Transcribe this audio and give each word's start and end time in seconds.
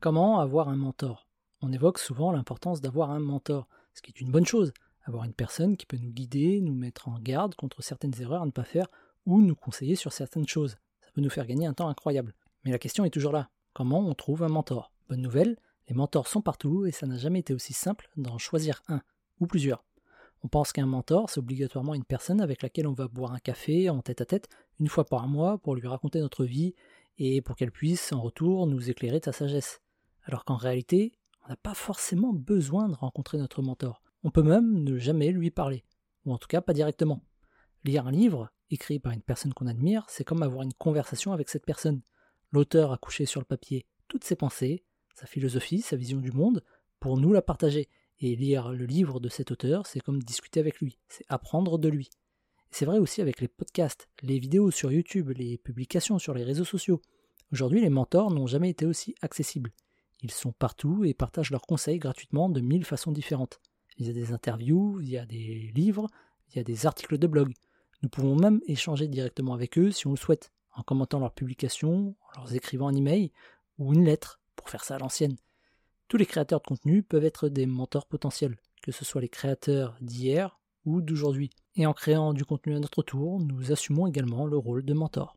Comment 0.00 0.38
avoir 0.38 0.68
un 0.68 0.76
mentor? 0.76 1.26
On 1.60 1.72
évoque 1.72 1.98
souvent 1.98 2.30
l'importance 2.30 2.80
d'avoir 2.80 3.10
un 3.10 3.18
mentor, 3.18 3.66
ce 3.94 4.00
qui 4.00 4.12
est 4.12 4.20
une 4.20 4.30
bonne 4.30 4.46
chose, 4.46 4.72
avoir 5.02 5.24
une 5.24 5.32
personne 5.32 5.76
qui 5.76 5.86
peut 5.86 5.96
nous 5.96 6.12
guider, 6.12 6.60
nous 6.60 6.72
mettre 6.72 7.08
en 7.08 7.18
garde 7.18 7.56
contre 7.56 7.82
certaines 7.82 8.14
erreurs 8.20 8.42
à 8.42 8.46
ne 8.46 8.52
pas 8.52 8.62
faire 8.62 8.86
ou 9.26 9.40
nous 9.42 9.56
conseiller 9.56 9.96
sur 9.96 10.12
certaines 10.12 10.46
choses. 10.46 10.76
Ça 11.00 11.10
peut 11.12 11.20
nous 11.20 11.30
faire 11.30 11.46
gagner 11.46 11.66
un 11.66 11.74
temps 11.74 11.88
incroyable. 11.88 12.32
Mais 12.64 12.70
la 12.70 12.78
question 12.78 13.04
est 13.04 13.10
toujours 13.10 13.32
là. 13.32 13.50
Comment 13.72 13.98
on 13.98 14.14
trouve 14.14 14.44
un 14.44 14.48
mentor? 14.48 14.92
Bonne 15.08 15.20
nouvelle, 15.20 15.56
les 15.88 15.96
mentors 15.96 16.28
sont 16.28 16.42
partout 16.42 16.86
et 16.86 16.92
ça 16.92 17.08
n'a 17.08 17.16
jamais 17.16 17.40
été 17.40 17.52
aussi 17.52 17.72
simple 17.72 18.08
d'en 18.16 18.38
choisir 18.38 18.82
un 18.86 19.02
ou 19.40 19.48
plusieurs. 19.48 19.84
On 20.44 20.48
pense 20.48 20.70
qu'un 20.70 20.86
mentor, 20.86 21.28
c'est 21.28 21.40
obligatoirement 21.40 21.94
une 21.94 22.04
personne 22.04 22.40
avec 22.40 22.62
laquelle 22.62 22.86
on 22.86 22.92
va 22.92 23.08
boire 23.08 23.32
un 23.32 23.40
café 23.40 23.90
en 23.90 24.00
tête 24.00 24.20
à 24.20 24.26
tête 24.26 24.48
une 24.78 24.86
fois 24.86 25.06
par 25.06 25.26
mois 25.26 25.58
pour 25.58 25.74
lui 25.74 25.88
raconter 25.88 26.20
notre 26.20 26.44
vie 26.44 26.76
et 27.18 27.42
pour 27.42 27.56
qu'elle 27.56 27.72
puisse 27.72 28.12
en 28.12 28.20
retour 28.20 28.68
nous 28.68 28.90
éclairer 28.90 29.18
de 29.18 29.24
sa 29.24 29.32
sagesse. 29.32 29.80
Alors 30.28 30.44
qu'en 30.44 30.56
réalité, 30.56 31.18
on 31.44 31.48
n'a 31.48 31.56
pas 31.56 31.72
forcément 31.72 32.34
besoin 32.34 32.90
de 32.90 32.94
rencontrer 32.94 33.38
notre 33.38 33.62
mentor. 33.62 34.02
On 34.22 34.30
peut 34.30 34.42
même 34.42 34.84
ne 34.84 34.98
jamais 34.98 35.32
lui 35.32 35.50
parler, 35.50 35.84
ou 36.26 36.34
en 36.34 36.38
tout 36.38 36.48
cas 36.48 36.60
pas 36.60 36.74
directement. 36.74 37.24
Lire 37.84 38.06
un 38.06 38.10
livre, 38.10 38.50
écrit 38.70 38.98
par 38.98 39.12
une 39.12 39.22
personne 39.22 39.54
qu'on 39.54 39.66
admire, 39.66 40.04
c'est 40.08 40.24
comme 40.24 40.42
avoir 40.42 40.64
une 40.64 40.74
conversation 40.74 41.32
avec 41.32 41.48
cette 41.48 41.64
personne. 41.64 42.02
L'auteur 42.52 42.92
a 42.92 42.98
couché 42.98 43.24
sur 43.24 43.40
le 43.40 43.46
papier 43.46 43.86
toutes 44.06 44.24
ses 44.24 44.36
pensées, 44.36 44.84
sa 45.14 45.24
philosophie, 45.24 45.80
sa 45.80 45.96
vision 45.96 46.18
du 46.18 46.30
monde, 46.30 46.62
pour 47.00 47.16
nous 47.16 47.32
la 47.32 47.42
partager. 47.42 47.88
Et 48.20 48.36
lire 48.36 48.72
le 48.72 48.84
livre 48.84 49.20
de 49.20 49.30
cet 49.30 49.50
auteur, 49.50 49.86
c'est 49.86 50.00
comme 50.00 50.22
discuter 50.22 50.60
avec 50.60 50.78
lui, 50.78 50.98
c'est 51.08 51.24
apprendre 51.28 51.78
de 51.78 51.88
lui. 51.88 52.10
C'est 52.70 52.84
vrai 52.84 52.98
aussi 52.98 53.22
avec 53.22 53.40
les 53.40 53.48
podcasts, 53.48 54.10
les 54.22 54.38
vidéos 54.38 54.70
sur 54.70 54.92
YouTube, 54.92 55.30
les 55.30 55.56
publications 55.56 56.18
sur 56.18 56.34
les 56.34 56.44
réseaux 56.44 56.64
sociaux. 56.64 57.00
Aujourd'hui, 57.50 57.80
les 57.80 57.88
mentors 57.88 58.30
n'ont 58.30 58.46
jamais 58.46 58.68
été 58.68 58.84
aussi 58.84 59.14
accessibles. 59.22 59.72
Ils 60.20 60.30
sont 60.30 60.52
partout 60.52 61.04
et 61.04 61.14
partagent 61.14 61.50
leurs 61.50 61.66
conseils 61.66 61.98
gratuitement 61.98 62.48
de 62.48 62.60
mille 62.60 62.84
façons 62.84 63.12
différentes. 63.12 63.60
Il 63.96 64.06
y 64.06 64.10
a 64.10 64.12
des 64.12 64.32
interviews, 64.32 65.00
il 65.00 65.08
y 65.08 65.18
a 65.18 65.26
des 65.26 65.70
livres, 65.74 66.08
il 66.50 66.56
y 66.56 66.60
a 66.60 66.64
des 66.64 66.86
articles 66.86 67.18
de 67.18 67.26
blog. 67.26 67.52
Nous 68.02 68.08
pouvons 68.08 68.36
même 68.36 68.60
échanger 68.66 69.08
directement 69.08 69.54
avec 69.54 69.78
eux 69.78 69.90
si 69.90 70.06
on 70.06 70.12
le 70.12 70.16
souhaite, 70.16 70.52
en 70.74 70.82
commentant 70.82 71.18
leurs 71.18 71.34
publications, 71.34 72.14
en 72.34 72.40
leur 72.40 72.54
écrivant 72.54 72.88
un 72.88 72.94
email 72.94 73.32
ou 73.78 73.92
une 73.92 74.04
lettre, 74.04 74.40
pour 74.56 74.70
faire 74.70 74.84
ça 74.84 74.96
à 74.96 74.98
l'ancienne. 74.98 75.36
Tous 76.08 76.16
les 76.16 76.26
créateurs 76.26 76.60
de 76.60 76.66
contenu 76.66 77.02
peuvent 77.02 77.24
être 77.24 77.48
des 77.48 77.66
mentors 77.66 78.06
potentiels, 78.06 78.56
que 78.82 78.92
ce 78.92 79.04
soit 79.04 79.20
les 79.20 79.28
créateurs 79.28 79.96
d'hier 80.00 80.58
ou 80.84 81.00
d'aujourd'hui. 81.00 81.50
Et 81.76 81.86
en 81.86 81.92
créant 81.92 82.32
du 82.32 82.44
contenu 82.44 82.74
à 82.74 82.80
notre 82.80 83.02
tour, 83.02 83.40
nous 83.40 83.72
assumons 83.72 84.06
également 84.06 84.46
le 84.46 84.56
rôle 84.56 84.84
de 84.84 84.94
mentor. 84.94 85.36